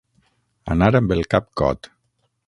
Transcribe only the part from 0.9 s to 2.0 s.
amb el cap cot.